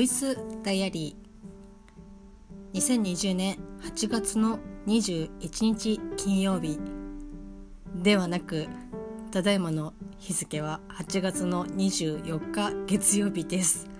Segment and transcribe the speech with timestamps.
[0.00, 2.78] ボイスダイアリー。
[2.78, 5.28] 2020年8月の21
[5.60, 6.80] 日金曜日。
[7.96, 8.66] ではなく
[9.30, 13.90] ただいまの日付は8月の24日月曜日です。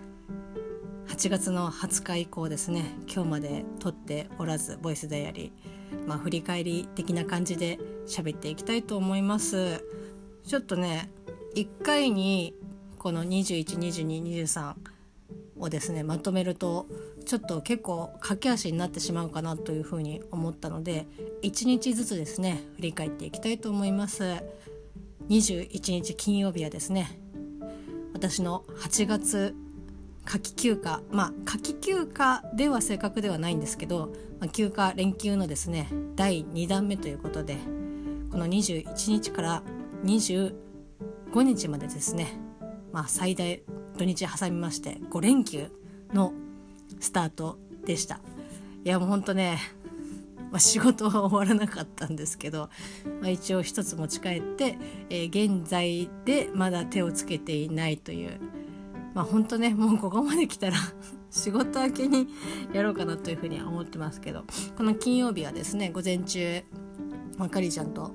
[1.08, 2.96] 8月の20日以降ですね。
[3.06, 6.08] 今日まで撮っておらずボイスダイアリー。
[6.08, 9.84] まあ振り返り的な感じで喋っていきたいと思います。
[10.46, 11.10] ちょっとね
[11.56, 12.54] 1回に
[12.98, 14.99] この212223
[15.60, 16.86] をですねまとめると
[17.26, 21.06] ちょっと結構駆け足になってしまうかなというふうに思ったので
[21.42, 24.42] 1日ずつですね振り返っていきたいと思います。
[25.30, 27.20] 21日金曜日はですね
[28.12, 29.54] 私の8月
[30.24, 37.56] 夏季休暇まあ夏季休暇では正確ではないんですけど、まあ、休暇連休のですね第2弾目ということで
[38.32, 39.62] この21日から
[40.04, 40.52] 25
[41.34, 42.38] 日までですね
[42.92, 43.62] まあ最大
[43.98, 45.70] 土日挟みまして5連休
[46.12, 46.32] の
[47.00, 48.20] スタートでした。
[48.84, 49.58] いやもうほんとね、
[50.50, 52.70] まあ、仕事は終わらなかったんですけど、
[53.20, 54.78] まあ、一応一つ持ち帰って、
[55.10, 58.40] えー、現在でまだ手をつけていないという。
[59.14, 60.76] まあほんとねもうここまで来たら
[61.30, 62.28] 仕事明けに
[62.72, 64.44] やろうかなというふうには思ってますけど
[64.76, 66.62] この金曜日はですね午前中
[67.36, 68.12] まかりちゃんと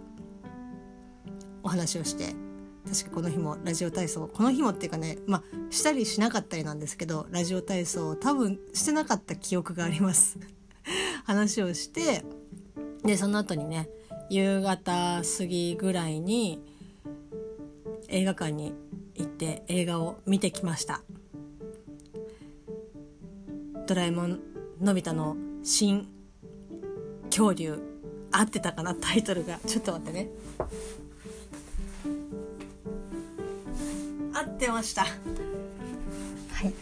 [1.63, 2.35] お話をして
[2.89, 10.37] 確かこの日もラジオ体操この日もっていうかねまあしたりしなかったりなんですけどラジオ体操多分してなかった記憶があります。
[11.25, 12.23] 話をして
[13.03, 13.89] でその後にね
[14.29, 16.61] 夕方過ぎぐらいに
[18.07, 18.73] 映画館に
[19.15, 21.01] 行って映画を見てきました
[23.87, 24.39] 「ドラえもん
[24.79, 26.07] のび太の新
[27.29, 27.79] 恐竜」
[28.37, 28.93] 合ってたかな？
[28.93, 29.59] タイトルが。
[29.65, 30.29] ちょっと待ってね。
[34.65, 35.03] ってました。
[35.03, 36.73] はい。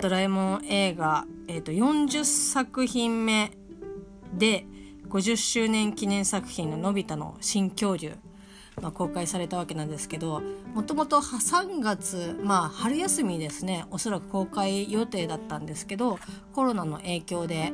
[0.00, 3.52] ドラえもん映画、えーと、40作品目
[4.34, 4.66] で
[5.08, 8.14] 50周年記念作品の「のび太の新恐竜」
[8.80, 10.40] まあ、公開されたわけなんですけど
[10.72, 16.18] もともと3月まあ春休みですねおそらく公開予定だったんですけど
[16.54, 17.72] コロナの影響で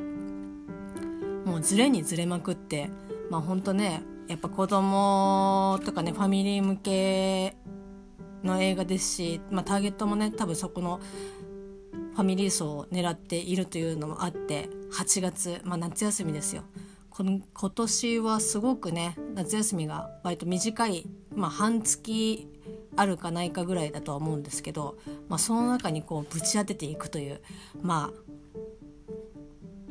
[1.45, 2.89] もうずれにずれまくって
[3.29, 7.57] まあほんとねやっぱ子供とかねファミリー向け
[8.43, 10.99] の映画ですし、まあ、ターゲットもね多分そこの
[12.13, 16.63] ファミリー層を狙っているというのもあって8月、まあ、夏休みですよ。
[17.09, 22.47] この今年はすごくね夏休みが割と短い、まあ、半月
[22.95, 27.41] あるかないかぐらいだとは思うんですけど、まあ、その中にこうぶち当てていくという
[27.81, 28.27] まあ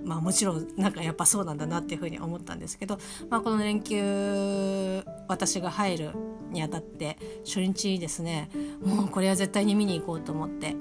[0.07, 6.11] まあもちろんなんかやっぱそうなんだなっていうふうに思ったんですけど、まあ、この連休私が入る
[6.51, 8.49] にあたって初日にですね
[8.81, 10.77] もうこれは絶対に見に行こうと思って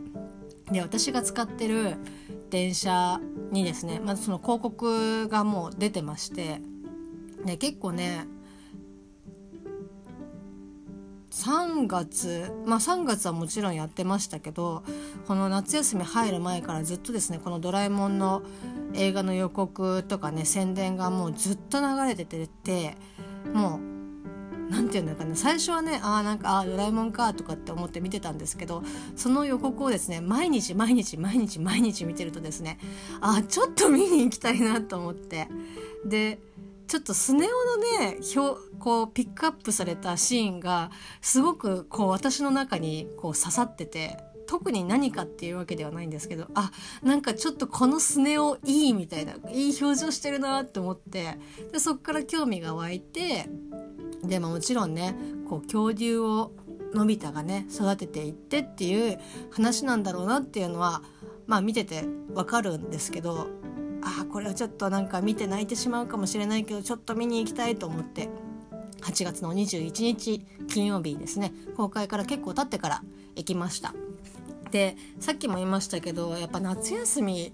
[0.71, 1.95] で私が使ってる
[2.51, 3.19] 電車
[3.51, 6.61] にですねまずその広告がもう出てまして
[7.43, 8.27] で結構ね
[11.35, 14.83] 3月まあ3月はもちろんやってましたけど
[15.27, 18.41] この夏休み入る前からずっとですねこの「ドラえもん」の
[18.93, 22.95] 映画の予告とかね宣伝がもうずっと流れててて
[23.53, 28.81] もう何て言うんだかね最初はねああなんかあドラえもんかとかって思って見てたんですけど
[29.17, 32.79] その予告をですね毎日毎日毎日毎日見てるとですね
[33.19, 35.49] あちょっと見に行きたいなと思って。
[36.05, 36.39] で
[36.95, 44.17] ちょっとスネ夫のね表こうピックアップされたシーンがすごくこう私の中にこう刺さってて
[44.47, 46.71] 特に何かっていうわけではないんですけどあ
[47.03, 51.37] なんかちょっとこのスネ夫いいみたいないい表情してるなって思って
[51.73, 53.49] でそっから興味が湧いて
[54.23, 55.17] でももちろんね
[55.49, 56.53] こう恐竜を
[56.93, 59.19] のび太がね育てていってっていう
[59.51, 61.01] 話なんだろうなっていうのは
[61.45, 63.49] まあ見ててわかるんですけど
[64.05, 68.29] あこれはちょっとなんか見て泣いてしまうかもしれないけどちょっと見に行きたいと思って。
[69.01, 71.53] 8月の21日金曜日ですね。
[71.77, 73.03] 公開から結構経ってから
[73.35, 73.93] 行きました。
[74.71, 77.53] でさっきも言いましたけどやっぱ夏休み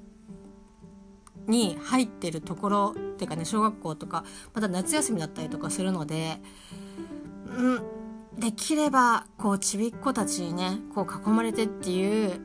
[1.48, 6.38] に入ってるところっていうかね小学校とかまた夏休みだったりとかするので
[7.48, 7.83] うん
[8.39, 12.39] できればこうちびっ子たちにねこう囲まれてっていう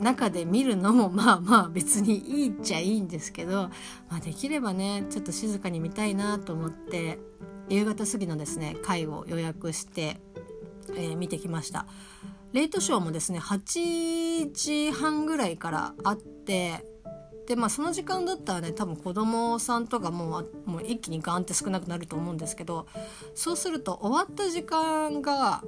[0.00, 3.70] 中で見るのもまあまあ別にいいっちゃいいんですけど、
[4.10, 7.18] まあ、できればねちょっと静かに見たいなと思って
[7.68, 10.20] 夕方過ぎのですね会を予約して、
[10.90, 11.86] えー、見てきました。
[12.52, 16.84] レイトショーもですね8時半ぐらいからあって
[17.48, 22.86] でまあその時間だったらね多分子供さんとかもうもう一気にガンって少なくなると思うんですけど
[23.34, 25.64] そうすると終わった時間が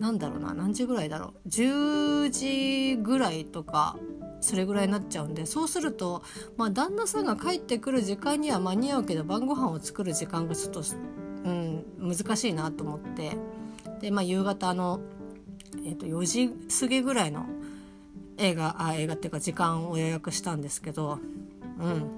[0.00, 1.48] なんだろうな何時ぐらいだろう。
[1.48, 3.96] 10時ぐらいとか
[4.40, 6.22] それぐらいになっちゃうんでそうすると、
[6.56, 10.82] まあ、旦那さんが帰ってくる時間には間に合うけど晩ご飯を作る時間がちょっと、
[11.44, 13.36] うん、難しいなと思って。
[14.00, 15.00] で、まあ、夕方の、
[15.84, 16.48] えー、と4時
[16.80, 17.44] 過ぎぐらいの
[18.38, 21.18] 映画あ映画っていうか時間を予約したんですけど
[21.78, 22.10] うん。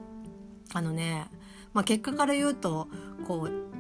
[0.75, 1.27] あのね、
[1.75, 2.89] まあ、結果から言うと
[3.27, 3.72] こう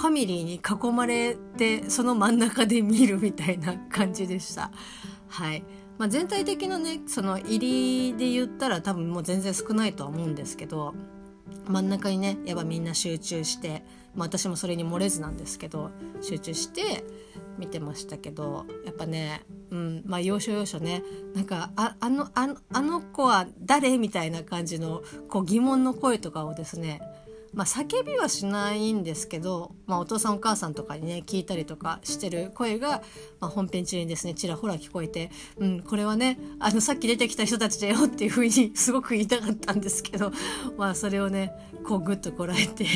[0.00, 4.70] ファミリーに囲まれてその真ん中で見るみたいな感じでした。
[5.28, 5.62] はい
[5.98, 10.94] まあ、全体的なねその入りで言ったら多分もう全然少ないとは思うんですけど
[11.68, 15.90] 真ん中にねやっぱみんな集中して、まあ、私もそれに漏れずなんですけど
[16.22, 17.04] 集中して
[17.58, 21.02] 見てましたけどやっぱねうんまあ要所要所ね
[21.34, 23.98] なんかああのあのあの子は誰？
[23.98, 27.02] みたいな感じのこう疑問の声とかをですね
[27.52, 33.02] まあ、叫びはしないんですけど、まあ、お父さんお母さんとかにね聞いたりとかしてる声が、
[33.40, 40.32] まあ、本編中にですねちらほら聞こえて、うん、これはねあのさっき出てきた人たちだよっていうふうに すごく言いたかったんですけど、
[40.76, 41.52] まあ、それをね
[41.84, 42.86] こうグッとこらえて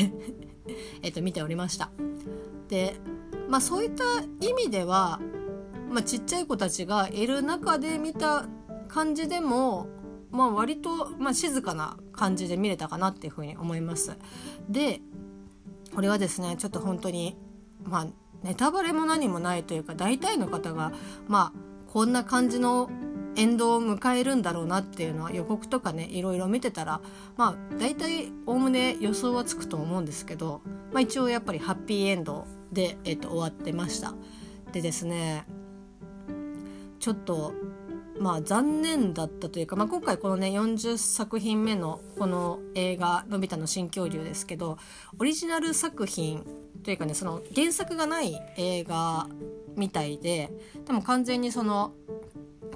[1.03, 1.91] えと見ておりました。
[2.69, 2.95] で、
[3.49, 4.03] まあ、そういった
[4.39, 5.19] 意味では、
[5.91, 8.47] まあ、ちっちゃい子たちがいる中で見た
[8.87, 9.87] 感じでも
[10.31, 14.17] まあ、割と、まあ、静かな感じで見れたかなっていうふうに思います。
[14.69, 15.01] で
[15.93, 17.37] これはですねちょっと本当に
[17.83, 18.07] まあ
[18.43, 20.91] ネタバレも何もないというか大体の方が
[21.27, 22.89] まあこんな感じの
[23.37, 27.01] エンドを迎えるんだろうなっていうのは予告とかねいろいろ見てたら
[27.37, 30.61] まあ大体おおむね予想はつくと思うんですけど、
[30.91, 34.13] まあ、一応やっぱりハッピーエンドで、えっと、終わってました。
[34.71, 35.45] でですね
[36.99, 37.53] ちょっと
[38.19, 44.77] まあ残念だったというか、まあ、今回このね40作品目のこの映画「のび太の新恐竜」ですけど
[45.19, 46.45] オリジナル作品
[46.83, 49.27] というかねその原作がない映画
[49.75, 50.51] みたいで
[50.85, 51.93] でも完全にその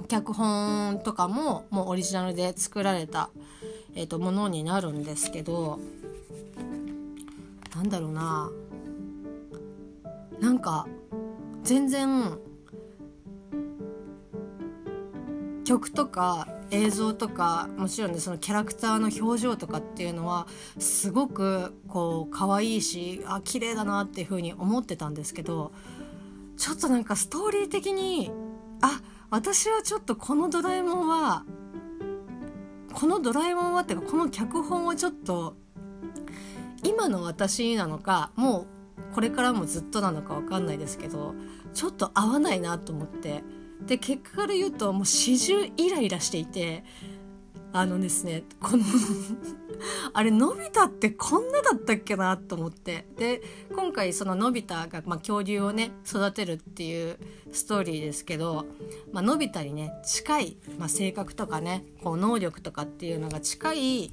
[0.08, 3.30] 脚本とかももうオリジナルで作られた、
[3.94, 5.78] えー、とものになるんですけど
[7.74, 8.50] なんだろうな。
[10.40, 10.86] なんか
[11.62, 12.38] 全然
[15.70, 20.48] 曲とか映像とかもちろんねそのキャラクターの表情とかっていうのは
[20.80, 25.70] すごくこう可愛いしあ綺麗だなっていう風に思ってたんですけど
[26.56, 28.32] ちょっとなんかストーリー的に
[28.80, 29.00] あ
[29.30, 31.44] 私はちょっとこのドラえもんは
[32.92, 35.54] このドラえもんはっていうかこの脚本はちょっと
[36.82, 38.66] 今の私なのかも
[39.12, 41.36] うこれからもずっとなのか分かんないですけど
[41.74, 43.44] ちょっと合わないなと思って。
[43.86, 46.84] で結果から言うともう始終イライラしていて
[47.72, 48.84] あのですねこの
[50.12, 53.06] あれのび太ってこんなだったっけなと思って。
[53.16, 53.42] で
[53.72, 57.18] 今回そののび太が、まあ、恐竜をね育てるっていう
[57.52, 58.66] ストーリーですけど、
[59.12, 64.10] まあのび太にね近い、まあ、性格とかねこう能力とかっていうのが近い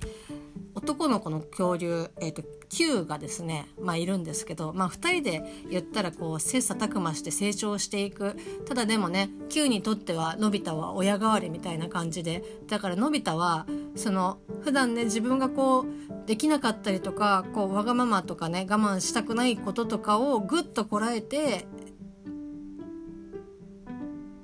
[0.77, 8.35] 男の子の恐竜、えーと、Q がですね、まあ、いるんですけど、まあ、2人で言ったらこう切磋琢磨して成長していく。
[8.67, 13.65] ただでもね Q にとってはのび太は親代わりみたいな感じでだからのび太は
[13.95, 15.85] その普段ね自分がこう
[16.27, 21.65] できなかったりとかこうわがままとかね我慢したくないこととかをぐっとこらえて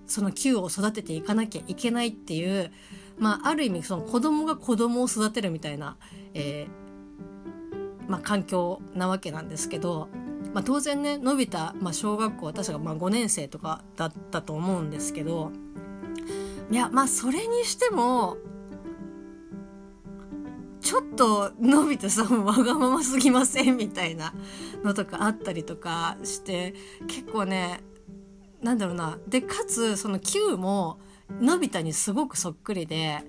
[0.08, 2.72] その Q を育てていかなきゃいけないっていう
[3.18, 5.98] まあ、ある意味その子供が子供を育てるみたいな、
[6.34, 6.84] えー
[8.08, 10.10] まあ、環境なわけなんですけど、
[10.54, 15.52] まあ、当然ねのび太、まあ、小学校確かま5年生とかだったと思うんですけど
[16.70, 18.38] いやまあそれにしても
[20.82, 24.34] ちょっとのび太さんわがまますぎませんみたいな
[24.84, 26.74] のとかあったりとかして
[27.08, 27.80] 結構ね
[28.62, 29.18] なんだろうな。
[29.28, 31.00] でかつその Q も
[31.42, 33.24] のび太にすごくそっくりで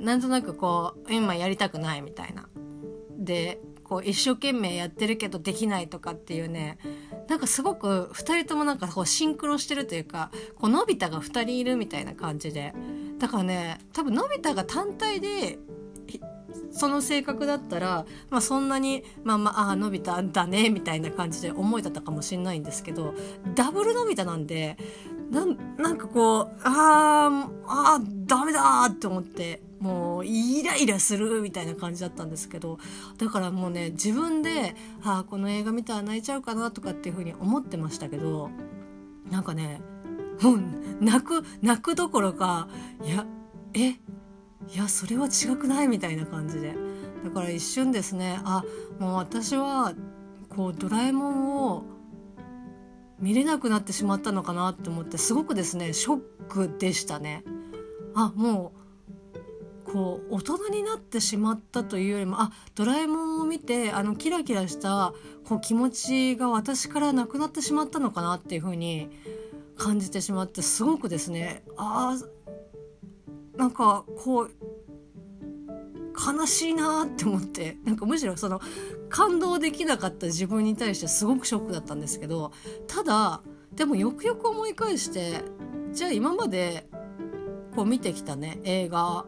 [0.00, 2.48] なんとなくこう今やりたくないみたいな。
[3.18, 6.78] でこう一生懸命やってるけどできないとかっていうね
[7.28, 12.72] なんかすごく2人ともなんかこうシンクロしてるというかこうのび太が2人いるみたいな感じで
[13.18, 15.58] だからね多分のび太が単体で
[16.72, 23.14] その性格だったら、まあ、そんなにまあまああのび太だねみたいな感じで思えたかもしれないんですけど
[23.54, 24.76] ダブルのび太なんで
[25.30, 32.78] なんなんかこうあーあーダメだって思ってもうイライラするみたいな感じだったんですけど
[33.18, 38.50] だからもうね自分でああこの映画見たら泣いちゃうかなとかっていうふうに思ってましたけど
[39.30, 39.80] なんかね
[40.42, 40.62] もう
[41.00, 42.68] 泣く泣くどころか
[43.02, 43.26] いや
[43.74, 43.96] えい
[44.76, 46.74] やそれは違くないみたいな感じで
[47.24, 48.64] だから一瞬ですねあ
[48.98, 49.94] もう私は
[50.50, 51.84] こうドラえもんを
[53.18, 57.44] 見れなくなってしまったのかなって思ってすごくですねショックでしたね。
[58.14, 58.79] あもう
[59.92, 65.12] こう大人になってしまったというよりもあドラえもんを見てあのキラキラした
[65.44, 69.10] こう気持ちが私からなくなってしまったのかなっていうふうに
[69.76, 72.16] 感じてしまってすごくですねあ
[73.56, 74.50] なんかこう
[76.14, 78.60] 悲しいなって思ってなんかむしろその
[79.08, 82.52] 感動できなかった自分に対してすごくショックだったんですけど
[82.86, 83.40] ただ
[83.74, 85.42] でもよくよく思い返して
[85.92, 86.86] じゃあ今まで
[87.74, 89.24] こう見てきたね映画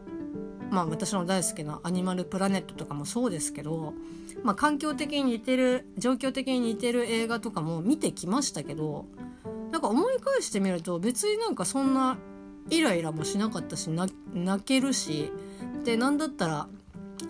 [0.73, 3.93] まあ私の大好きな「アニマルプラネット」とかもそうですけど、
[4.43, 9.05] まあ、環境的に似てる状況的に似てる映画とかも見てきましたけど
[9.71, 12.17] なんか思い返してみると別になんかそんな
[12.71, 15.31] イライラもしなかったし泣けるし
[15.83, 16.67] で何だったら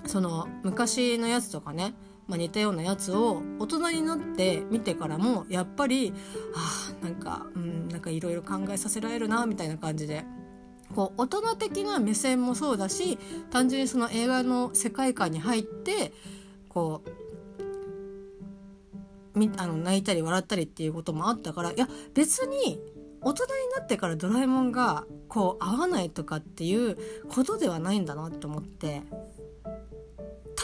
[0.06, 1.96] その昔のやつとかね、
[2.28, 6.14] まあ、似たようなやつを大人になって見てからもやっぱり
[6.56, 10.24] あなんかうんなんかいろいろ考えさせられるなみたいな感じで
[10.94, 13.18] こう大人的な目線もそうだし
[13.52, 16.14] 単純にその映画の世界観に入って
[16.70, 17.10] こう
[19.40, 22.80] みあの泣いたり笑ったりっていうこともあったからいや別に
[23.22, 26.98] 大人になってからドラえもんがこう合わないとかっていう
[27.30, 29.02] ことではないんだなって思って。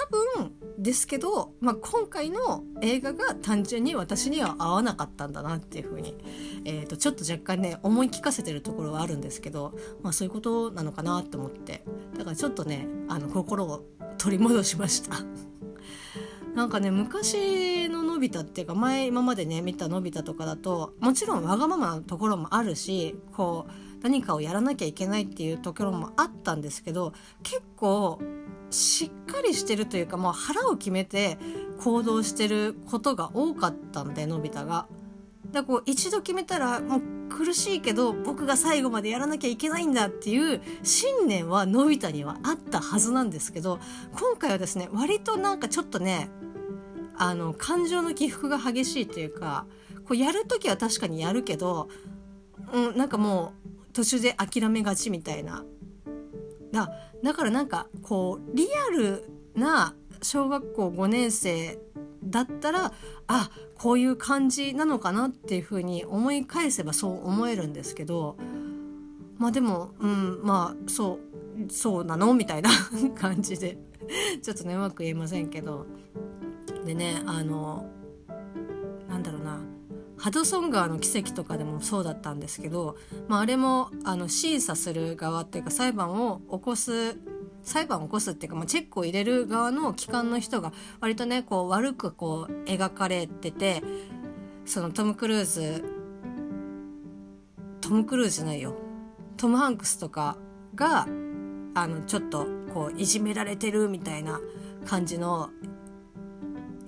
[0.10, 6.16] 分ですけど、まあ、今回の映画が単純に私には合わなかったんだなっていうふうに、
[6.66, 11.84] えー、とちょっと若干ね思い聞かせてるところはあるんですけど、まあ、そういうことなのかなと思って
[12.18, 13.86] だからちょっとねあの心を
[14.18, 15.18] 取り戻しました。
[16.56, 27.14] なんかね昔ののび太っていうか前今までね見たのび太とかだともちろんわがままなところもあるしこう何かをやらなきゃいけないっていうところもあったんですけど
[27.44, 28.20] 結構
[28.70, 31.38] しっかりしてるというかもう腹を決めて
[31.80, 34.88] 行動してることが多かったんでのび太が。
[35.52, 43.80] だこう一度決めたらもう苦しいけど僕が最後までやらなきゃいけないんだっていう信念はのび太にはあったはずなんですけど
[44.14, 46.30] 今回はですね割となんかちょっとね
[47.18, 49.66] あの感情の起伏が激しいというか
[50.08, 51.90] こうやる時は確かにやるけど、
[52.74, 55.64] うん、なんかもう途中で諦めがちみたいな。
[56.72, 56.90] だ
[57.24, 61.80] だからなんかこうリアルな小学校5年生
[62.24, 62.94] だったら
[63.28, 68.38] あこういう感じなのかなっていうふうに思い返せばそう思えるんですけど
[69.38, 71.20] まあでもうんまあそ
[71.58, 72.34] うそうなの？
[72.34, 72.70] みたいな
[73.16, 73.78] 感じで。
[74.42, 75.86] ちょっとねうまく言えませんけど。
[76.86, 77.86] でねあの
[80.20, 82.98] ハドソン川の奇跡とかでもそうだったんですけど、
[83.28, 87.18] まあ、あれもあの審査する側っていうか裁判を起こす
[87.64, 93.82] 裁判を起こすっていうか、まあ、チェックを入れる側の機関の人が割とねこう悪くこう描かれてて
[94.66, 95.84] そのトム・クルーズ
[97.82, 98.76] トム・クルーズじゃないよ。
[99.38, 100.38] トム・ハンクスとか
[100.76, 101.08] が
[101.74, 104.40] あのちょっとこういじめられてるみたいな
[104.86, 105.50] 感じの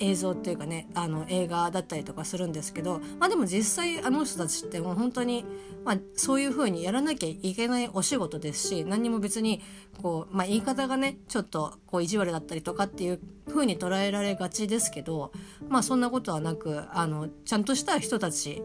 [0.02, 5.46] 映像っていうかねあの映画だったりとかするんですけど、まあ、でも実際あの人たちってもう本当に、
[5.86, 9.62] まあ、そういう風にやらなきゃいけないお仕事ですし何にも別に
[10.02, 15.32] こう、まあ、言い方がねちょっとこう意地悪だったりとかっていう風に捉えられがちですけど、
[15.70, 18.62] まあ、そんなことはなくあのちゃんとした人たち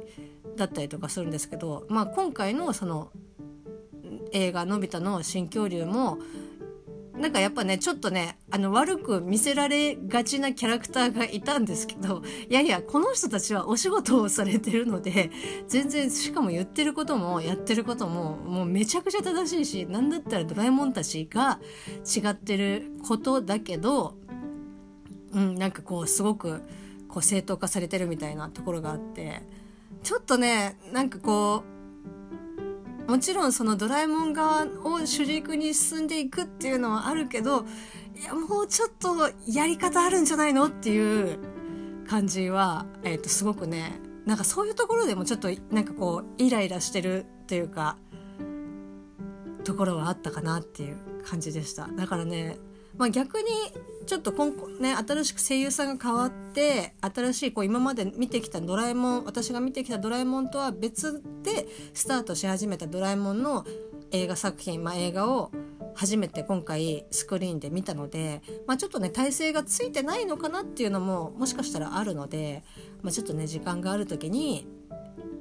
[0.57, 3.11] だったりとかするんですけど、まあ、今回のその
[4.33, 6.19] 映画「のび太の新恐竜」も
[7.19, 15.31] なんかやっぱねちょっとねあの悪く見せられがちなキャラクターがいたんですけどいやいやこの人たちはお仕事をされてるので
[15.67, 21.59] 全然しかも言ってることもやってることももうめちゃくちゃ正しいし何だったらドラえもんたちが
[22.05, 24.15] 違ってることだけど
[25.33, 26.61] うんなんかこうすごく
[27.09, 29.43] こう正当化されてるみたいなところがあって
[30.03, 31.76] ちょっとねなんかこう
[33.09, 37.65] もちろんそのドラえもん側を主軸に進んでいくっていうのはあるけど
[38.19, 41.39] いやもうちょっとやり方あるんじゃないのっていう
[42.09, 47.97] 感じは、えー、とすごくねなんかそういうところでもちょっとなんかこうイライラしてるというか
[49.65, 51.89] ところはあったかなっていう感じでした。
[51.89, 52.57] だからね
[52.99, 53.45] まあ、逆に
[54.07, 63.65] ちょっと今ね新しく声優さんが変わって新しいこう今まで見てきた「ドラえもん」私が見てきた「ドラえもん」とは別でスタートし始めた「ドラえもん」の
[64.13, 65.51] 映画作品、まあ、映画を
[65.95, 72.63] 初めて今回スクリーンで見たので、まあ、ちょっとね体勢がついてないのかなっていうのももしかしたらあるので、
[73.03, 74.69] まあ、ちょっとね時間がある時に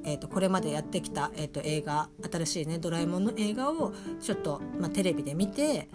[0.08, 5.88] えーと、これまでやってきた、えーと映画新しいね「ドラえもん」の映画をちょっと、まあ、テレビで見て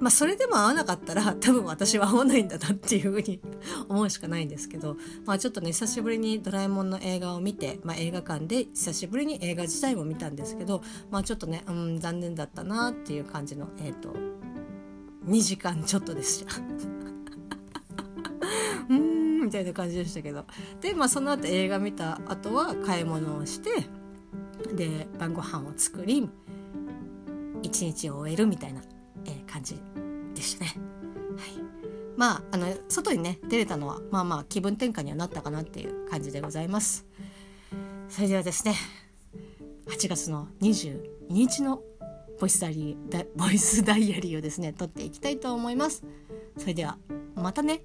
[0.00, 3.40] まあそれでも合わなかったら 多分私は合わないんだなっていうふうに
[3.88, 14.14] 思うしかないんですけど、まあ、ちょっとね久しぶりに「ドラえもん」の映画を見て、まあ、映画館で久しぶりに映画自体も見たんですけど、まあ、ちょっとねうん残念だったなっていう感じのえっ、ー、と
[15.26, 16.54] 2時間ちょっとでした。
[18.90, 20.44] うんみたいな感じでしたけど
[20.80, 23.86] で、まあ、その後映画見た後は買い物をして
[24.74, 26.28] で晩ご飯を作り
[27.64, 28.82] 一日を終えるみたいな、
[29.54, 29.80] 感じ
[30.34, 30.72] でしたね。
[31.36, 31.50] はい、
[32.16, 37.06] まああの外にね出れたのはまあまあ気分転換にはなったかなっていう感じでございます。
[38.08, 38.74] それではですね
[39.86, 40.98] 8月の22
[41.30, 41.82] 日の
[42.40, 42.96] ボイスダイ
[43.36, 46.02] ボイスダイアリーをですね撮っていきたいと思います。
[46.58, 46.98] それでは
[47.36, 47.82] またね